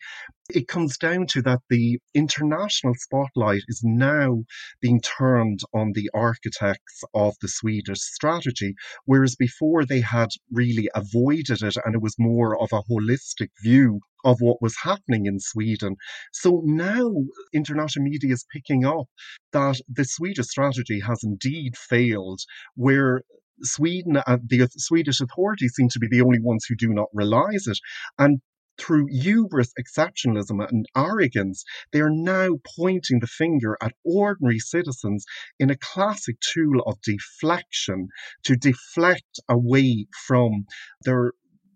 [0.50, 4.44] it comes down to that the international spotlight is now
[4.80, 11.62] being turned on the architects of the Swedish strategy, whereas before they had really avoided
[11.62, 15.96] it and it was more of a holistic view of what was happening in Sweden.
[16.32, 17.12] So now
[17.52, 19.06] international media is picking up
[19.52, 22.40] that the Swedish strategy has indeed failed,
[22.74, 23.22] where
[23.62, 27.66] Sweden, uh, the Swedish authorities seem to be the only ones who do not realize
[27.66, 27.78] it.
[28.18, 28.40] And
[28.78, 35.24] through hubris, exceptionalism, and arrogance, they are now pointing the finger at ordinary citizens
[35.58, 38.08] in a classic tool of deflection
[38.44, 40.66] to deflect away from
[41.02, 41.32] their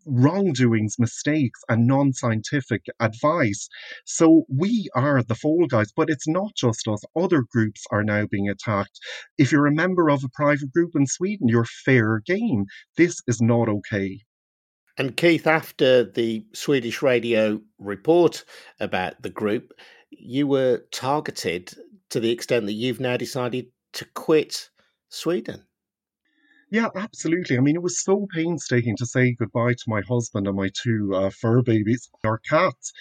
[0.07, 3.69] wrongdoings, mistakes, and non scientific advice.
[4.05, 7.03] So we are the fall guys, but it's not just us.
[7.17, 8.99] Other groups are now being attacked.
[9.39, 12.67] If you're a member of a private group in Sweden, you're fair game.
[12.97, 14.21] This is not okay.
[15.01, 18.45] And Keith, after the Swedish radio report
[18.81, 19.73] about the group,
[20.11, 21.73] you were targeted
[22.11, 24.69] to the extent that you've now decided to quit
[25.09, 25.65] Sweden.
[26.73, 27.57] Yeah, absolutely.
[27.59, 31.13] I mean, it was so painstaking to say goodbye to my husband and my two
[31.15, 32.93] uh, fur babies, our cats.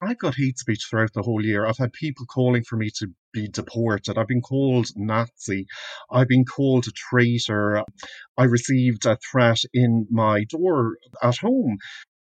[0.00, 1.64] I've got hate speech throughout the whole year.
[1.66, 4.18] I've had people calling for me to be deported.
[4.18, 5.66] I've been called Nazi.
[6.10, 7.84] I've been called a traitor.
[8.38, 11.78] I received a threat in my door at home.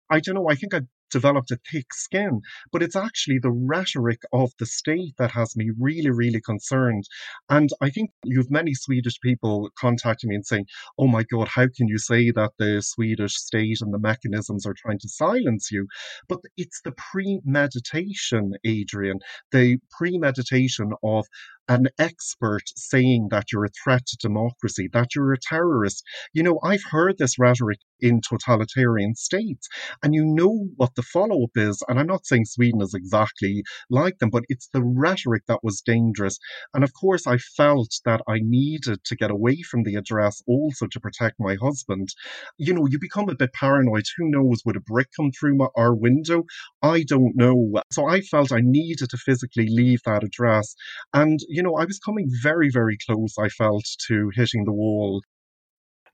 [0.09, 0.49] I don't know.
[0.49, 2.41] I think I developed a thick skin.
[2.71, 7.05] But it's actually the rhetoric of the state that has me really, really concerned.
[7.49, 10.65] And I think you have many Swedish people contacting me and saying,
[10.97, 14.75] oh my God, how can you say that the Swedish state and the mechanisms are
[14.77, 15.87] trying to silence you?
[16.27, 19.19] But it's the premeditation, Adrian,
[19.51, 21.25] the premeditation of
[21.69, 26.03] an expert saying that you're a threat to democracy, that you're a terrorist.
[26.33, 29.67] You know, I've heard this rhetoric in totalitarian states,
[30.01, 31.83] and you know what the follow up is.
[31.87, 35.81] And I'm not saying Sweden is exactly like them, but it's the rhetoric that was
[35.81, 36.39] dangerous.
[36.73, 40.87] And of course, I felt that I needed to get away from the address also
[40.87, 42.09] to protect my husband.
[42.57, 44.05] You know, you become a bit paranoid.
[44.17, 46.45] Who knows, would a brick come through my, our window?
[46.81, 47.73] I don't know.
[47.91, 50.73] So I felt I needed to physically leave that address.
[51.13, 55.21] And, you know, I was coming very, very close, I felt, to hitting the wall.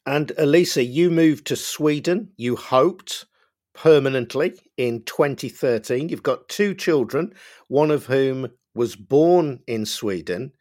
[0.05, 3.25] And Alyssa, you moved to Sweden, you hoped
[3.73, 6.09] permanently in 2013.
[6.09, 7.33] You've got two children,
[7.67, 10.51] one of whom was born in Sweden,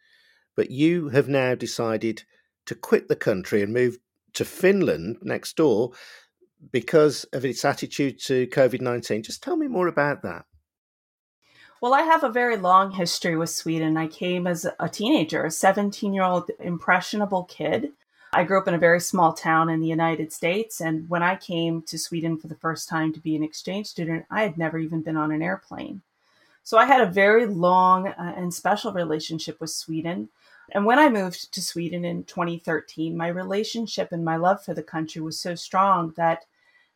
[0.55, 2.23] but you have now decided
[2.65, 3.97] to quit the country and move
[4.33, 5.91] to Finland next door
[6.71, 9.23] because of its attitude to COVID 19.
[9.23, 10.45] Just tell me more about that.
[11.81, 13.97] Well, I have a very long history with Sweden.
[13.97, 17.91] I came as a teenager, a 17 year old impressionable kid.
[18.33, 20.81] I grew up in a very small town in the United States.
[20.81, 24.25] And when I came to Sweden for the first time to be an exchange student,
[24.31, 26.01] I had never even been on an airplane.
[26.63, 30.29] So I had a very long uh, and special relationship with Sweden.
[30.73, 34.81] And when I moved to Sweden in 2013, my relationship and my love for the
[34.81, 36.45] country was so strong that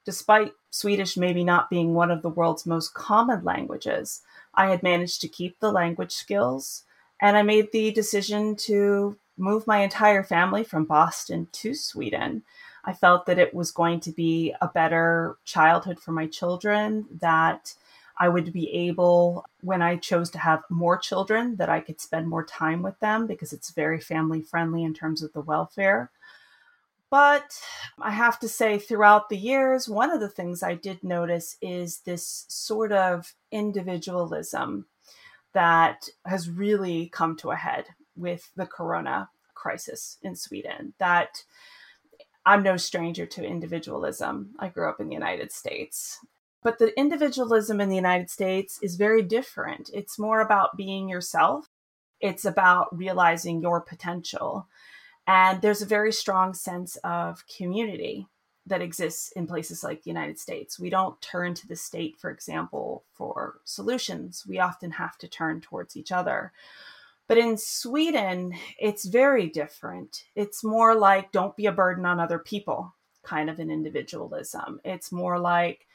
[0.06, 4.22] despite Swedish maybe not being one of the world's most common languages,
[4.54, 6.84] I had managed to keep the language skills.
[7.22, 12.44] And I made the decision to move my entire family from Boston to Sweden.
[12.84, 17.74] I felt that it was going to be a better childhood for my children, that
[18.18, 22.28] I would be able, when I chose to have more children, that I could spend
[22.28, 26.12] more time with them because it's very family friendly in terms of the welfare.
[27.12, 27.60] But
[28.00, 32.00] I have to say, throughout the years, one of the things I did notice is
[32.00, 34.86] this sort of individualism
[35.54, 40.94] that has really come to a head with the corona crisis in Sweden.
[41.00, 41.44] That
[42.46, 44.56] I'm no stranger to individualism.
[44.60, 46.20] I grew up in the United States.
[46.62, 49.90] But the individualism in the United States is very different.
[49.94, 51.68] It's more about being yourself,
[52.20, 54.68] it's about realizing your potential.
[55.30, 58.26] And there's a very strong sense of community
[58.66, 60.80] that exists in places like the United States.
[60.80, 64.44] We don't turn to the state, for example, for solutions.
[64.48, 66.52] We often have to turn towards each other.
[67.28, 70.24] But in Sweden, it's very different.
[70.34, 74.80] It's more like don't be a burden on other people kind of an individualism.
[74.84, 75.86] It's more like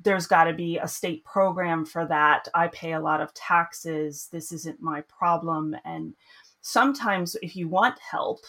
[0.00, 2.46] there's got to be a state program for that.
[2.54, 4.28] I pay a lot of taxes.
[4.30, 5.74] This isn't my problem.
[5.84, 6.14] And
[6.60, 8.44] sometimes, if you want help,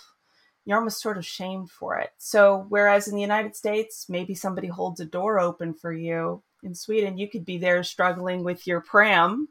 [0.68, 2.10] you're almost sort of shamed for it.
[2.18, 6.76] So, whereas in the United States, maybe somebody holds a door open for you, in
[6.76, 9.48] Sweden, you could be there struggling with your pram,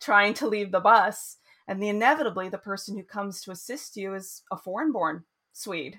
[0.00, 1.38] trying to leave the bus.
[1.66, 5.98] And the inevitably, the person who comes to assist you is a foreign born Swede.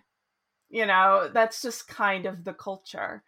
[0.70, 3.24] You know, that's just kind of the culture.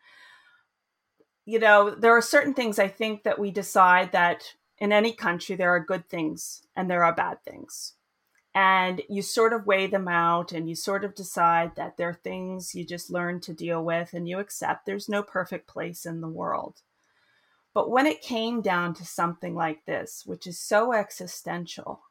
[1.45, 4.43] You know, there are certain things I think that we decide that
[4.77, 7.93] in any country there are good things and there are bad things
[8.55, 12.13] and you sort of weigh them out and you sort of decide that there are
[12.13, 16.21] things you just learn to deal with and you accept there's no perfect place in
[16.21, 16.81] the world.
[17.73, 22.01] But when it came down to something like this, which is so existential,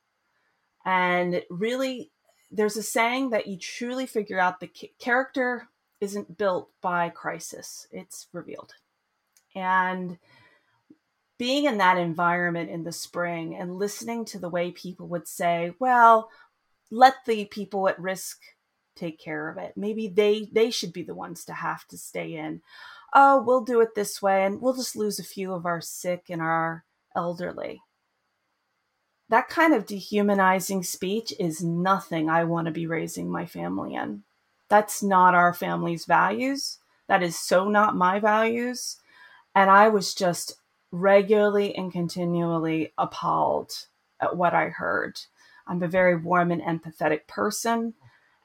[0.84, 2.11] and really,
[2.51, 5.68] there's a saying that you truly figure out the character
[6.01, 8.74] isn't built by crisis, it's revealed.
[9.55, 10.18] And
[11.43, 15.74] being in that environment in the spring and listening to the way people would say,
[15.80, 16.30] well,
[16.88, 18.38] let the people at risk
[18.95, 19.72] take care of it.
[19.74, 22.62] Maybe they they should be the ones to have to stay in.
[23.12, 26.26] Oh, we'll do it this way and we'll just lose a few of our sick
[26.30, 26.84] and our
[27.16, 27.82] elderly.
[29.28, 34.22] That kind of dehumanizing speech is nothing I want to be raising my family in.
[34.68, 36.78] That's not our family's values.
[37.09, 39.01] That is so not my values.
[39.57, 40.62] And I was just
[40.93, 43.86] regularly and continually appalled
[44.20, 45.18] at what I heard.
[45.66, 47.95] I'm a very warm and empathetic person.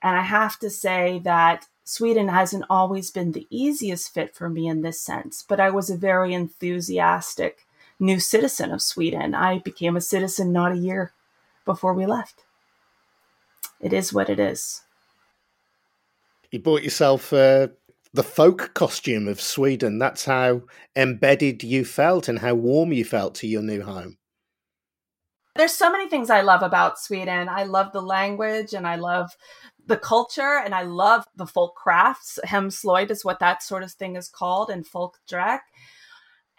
[0.02, 4.68] And I have to say that Sweden hasn't always been the easiest fit for me
[4.68, 7.66] in this sense, but I was a very enthusiastic
[8.00, 9.34] new citizen of Sweden.
[9.34, 11.14] I became a citizen not a year
[11.66, 12.44] before we left.
[13.80, 14.82] It is what it is.
[16.52, 17.68] You bought yourself uh,
[18.18, 20.00] the folk costume of Sweden.
[20.00, 20.64] That's how
[20.96, 24.18] embedded you felt and how warm you felt to your new home.
[25.56, 27.48] There's so many things I love about Sweden.
[27.48, 29.38] I love the language and I love
[29.86, 32.40] the culture and I love the folk crafts.
[32.44, 35.60] Hemslöjd is what that sort of thing is called and folk drag.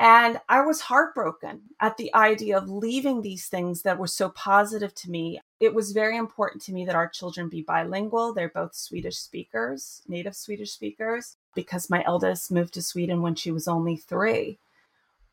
[0.00, 4.94] And I was heartbroken at the idea of leaving these things that were so positive
[4.96, 5.40] to me.
[5.58, 8.32] It was very important to me that our children be bilingual.
[8.32, 13.50] They're both Swedish speakers, native Swedish speakers, because my eldest moved to Sweden when she
[13.50, 14.58] was only three.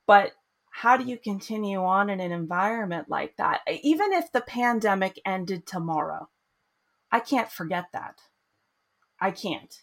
[0.07, 0.32] But
[0.72, 3.61] how do you continue on in an environment like that?
[3.84, 6.28] Even if the pandemic ended tomorrow,
[7.11, 8.20] I can't forget that.
[9.22, 9.80] I can't.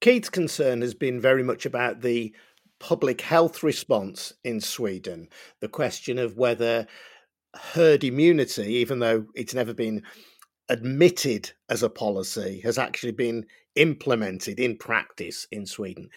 [0.00, 2.34] Kate's concern has been very much about the
[2.80, 5.28] public health response in Sweden,
[5.60, 6.86] the question of whether
[7.54, 10.02] herd immunity, even though it's never been
[10.68, 16.08] admitted as a policy, has actually been implemented in practice in Sweden.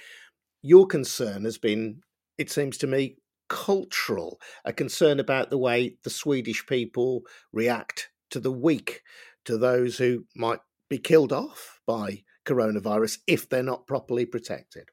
[0.62, 2.02] Your concern has been,
[2.38, 3.18] it seems to me,
[3.50, 9.02] cultural, a concern about the way the Swedish people react to the weak,
[9.46, 10.60] to those who might
[10.90, 14.90] be killed off by coronavirus if they're not properly protected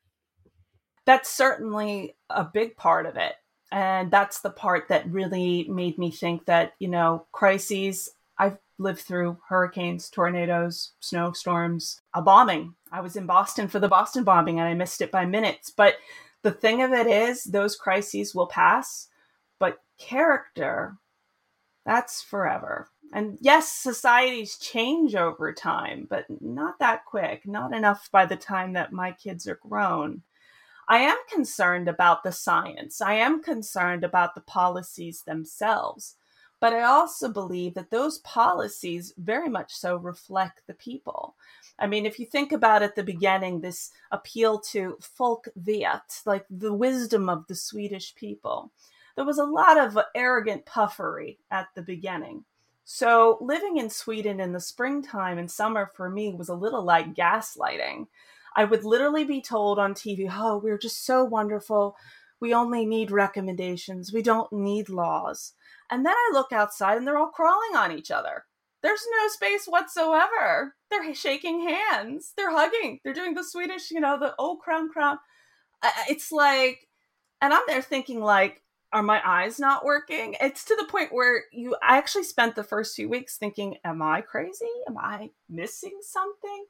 [1.07, 3.35] that's certainly a big part of it.
[3.73, 9.01] And that's the part that really made me think that, you know, crises, I've lived
[9.01, 12.75] through hurricanes, tornadoes, snowstorms, a bombing.
[12.91, 15.71] I was in Boston for the Boston bombing and I missed it by minutes.
[15.71, 15.97] But
[16.43, 19.09] the thing of it is, those crises will pass,
[19.59, 20.97] but character,
[21.85, 22.89] that's forever.
[23.13, 28.73] And yes, societies change over time, but not that quick, not enough by the time
[28.73, 30.23] that my kids are grown.
[30.91, 33.01] I am concerned about the science.
[33.01, 36.17] I am concerned about the policies themselves.
[36.59, 41.37] But I also believe that those policies very much so reflect the people.
[41.79, 46.45] I mean, if you think about at the beginning, this appeal to folk vet, like
[46.51, 48.73] the wisdom of the Swedish people,
[49.15, 52.45] there was a lot of arrogant puffery at the beginning.
[52.85, 57.15] So living in Sweden in the springtime and summer for me was a little like
[57.15, 58.09] gaslighting.
[58.57, 61.97] I would literally be told on TV, oh, we're just so wonderful.
[62.41, 64.13] We only need recommendations.
[64.13, 65.53] We don't need laws.
[65.91, 68.45] And then I look outside and they're all crawling on each other.
[68.83, 70.75] There's no space whatsoever.
[70.91, 72.33] They're shaking hands.
[72.37, 73.01] They're hugging.
[73.05, 75.19] They're doing the Swedish, you know, the oh crown crown.
[76.09, 76.89] It's like,
[77.43, 80.35] and I'm there thinking like, are my eyes not working?
[80.41, 84.03] It's to the point where you I actually spent the first few weeks thinking, am
[84.03, 84.71] I crazy?
[84.89, 86.65] Am I missing something?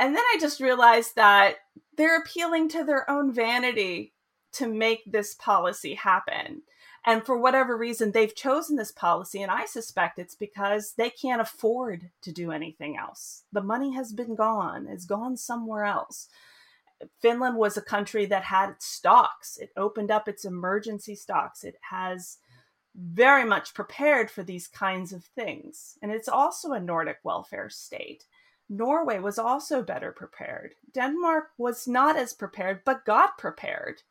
[0.00, 1.56] And then I just realized that
[1.96, 4.14] they're appealing to their own vanity
[4.52, 6.62] to make this policy happen.
[7.04, 9.42] And for whatever reason, they've chosen this policy.
[9.42, 13.44] And I suspect it's because they can't afford to do anything else.
[13.52, 16.28] The money has been gone, it's gone somewhere else.
[17.20, 19.58] Finland was a country that had stocks.
[19.58, 21.62] It opened up its emergency stocks.
[21.62, 22.38] It has
[22.94, 25.98] very much prepared for these kinds of things.
[26.00, 28.24] And it's also a Nordic welfare state
[28.72, 30.76] Norway was also better prepared.
[30.94, 34.02] Denmark was not as prepared, but got prepared.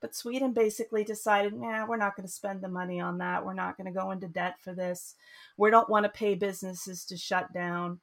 [0.00, 3.44] But Sweden basically decided, nah, we're not going to spend the money on that.
[3.44, 5.16] We're not going to go into debt for this.
[5.58, 8.00] We don't want to pay businesses to shut down.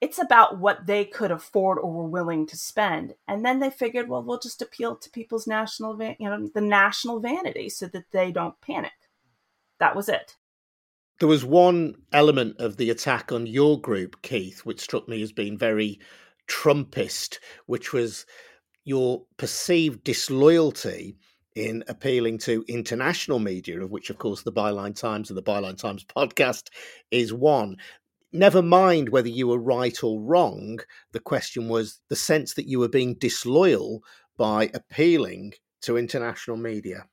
[0.00, 3.14] It's about what they could afford or were willing to spend.
[3.28, 7.20] And then they figured, well, we'll just appeal to people's national, you know, the national
[7.20, 8.92] vanity so that they don't panic.
[9.78, 10.36] That was it.
[11.20, 15.32] There was one element of the attack on your group, Keith, which struck me as
[15.32, 16.00] being very
[16.48, 18.26] Trumpist, which was
[18.84, 21.16] your perceived disloyalty
[21.54, 25.78] in appealing to international media, of which, of course, the Byline Times and the Byline
[25.78, 26.68] Times podcast
[27.10, 27.76] is one.
[28.32, 30.80] Never mind whether you were right or wrong,
[31.12, 34.02] the question was the sense that you were being disloyal
[34.36, 35.52] by appealing
[35.82, 37.06] to international media.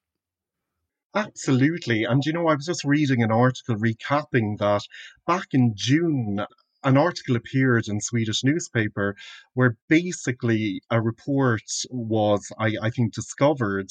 [1.15, 2.03] Absolutely.
[2.03, 4.81] And you know, I was just reading an article recapping that
[5.27, 6.45] back in June,
[6.83, 9.15] an article appeared in Swedish newspaper
[9.53, 13.89] where basically a report was, I, I think, discovered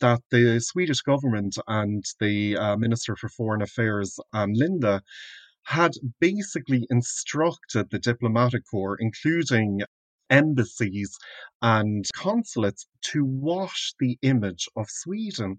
[0.00, 5.00] that the Swedish government and the uh, Minister for Foreign Affairs, Ann Linde,
[5.64, 9.82] had basically instructed the diplomatic corps, including
[10.32, 11.16] embassies
[11.60, 15.56] and consulates, to wash the image of Sweden.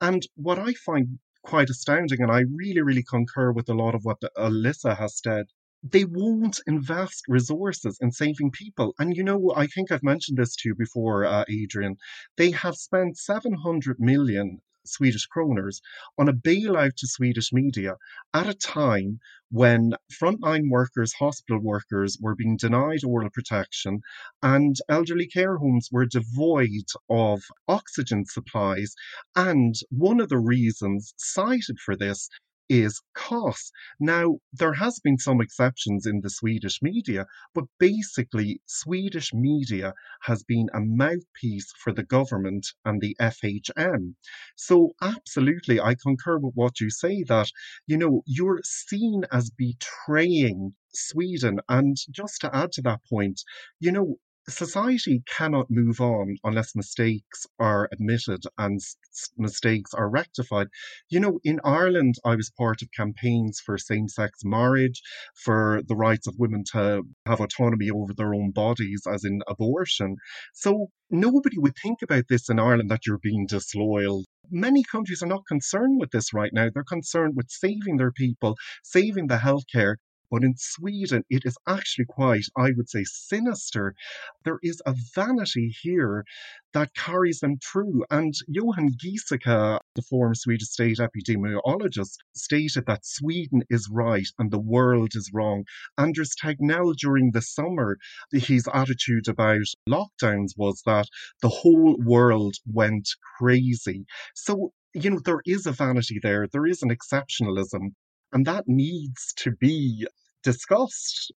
[0.00, 4.04] And what I find quite astounding, and I really, really concur with a lot of
[4.04, 5.46] what Alyssa has said,
[5.82, 8.94] they won't invest resources in saving people.
[8.98, 11.96] And you know, I think I've mentioned this to you before, uh, Adrian.
[12.38, 15.80] They have spent 700 million Swedish kroners
[16.18, 17.96] on a bailout to Swedish media
[18.32, 19.18] at a time
[19.50, 24.00] when frontline workers, hospital workers were being denied oral protection
[24.42, 28.94] and elderly care homes were devoid of oxygen supplies.
[29.36, 32.28] And one of the reasons cited for this
[32.68, 33.70] is costs.
[34.00, 40.42] Now, there has been some exceptions in the Swedish media, but basically, Swedish media has
[40.42, 44.14] been a mouthpiece for the government and the FHM.
[44.56, 47.50] So, absolutely, I concur with what you say that,
[47.86, 51.60] you know, you're seen as betraying Sweden.
[51.68, 53.42] And just to add to that point,
[53.80, 54.16] you know,
[54.48, 58.96] society cannot move on unless mistakes are admitted and s-
[59.36, 60.68] mistakes are rectified.
[61.08, 65.02] You know, in Ireland, I was part of campaigns for same sex marriage,
[65.34, 70.16] for the rights of women to have autonomy over their own bodies, as in abortion.
[70.52, 74.24] So nobody would think about this in Ireland that you're being disloyal.
[74.50, 76.68] Many countries are not concerned with this right now.
[76.72, 79.96] They're concerned with saving their people, saving the healthcare,
[80.30, 83.94] but in Sweden, it is actually quite, I would say, sinister.
[84.44, 86.24] There is a vanity here
[86.72, 88.04] that carries them through.
[88.10, 94.58] And Johan Giesecke, the former Swedish state epidemiologist, stated that Sweden is right and the
[94.58, 95.64] world is wrong.
[95.98, 97.98] Anders Tegnell, during the summer,
[98.32, 101.08] his attitude about lockdowns was that
[101.42, 103.08] the whole world went
[103.38, 104.04] crazy.
[104.34, 107.94] So you know, there is a vanity there, there is an exceptionalism,
[108.34, 110.06] and that needs to be
[110.42, 111.32] discussed.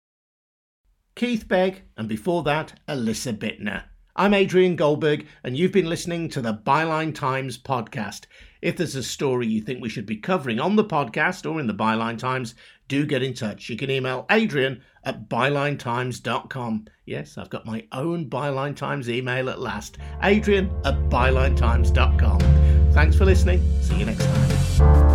[1.15, 3.85] Keith Begg, and before that, Alyssa Bittner.
[4.17, 8.25] I'm Adrian Goldberg, and you've been listening to the Byline Times podcast.
[8.63, 11.67] If there's a story you think we should be covering on the podcast or in
[11.67, 12.55] the Byline Times,
[12.89, 13.69] do get in touch.
[13.69, 16.87] You can email adrian at bylinetimes.com.
[17.05, 19.99] Yes, I've got my own Byline Times email at last.
[20.23, 22.41] Adrian at bylinetimes.com.
[22.93, 23.63] Thanks for listening.
[23.83, 25.06] See you next time.